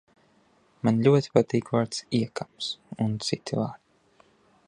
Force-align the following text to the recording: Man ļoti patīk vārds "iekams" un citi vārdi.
Man 0.87 0.95
ļoti 1.07 1.33
patīk 1.39 1.69
vārds 1.75 2.01
"iekams" 2.21 2.71
un 3.07 3.15
citi 3.27 3.61
vārdi. 3.63 4.29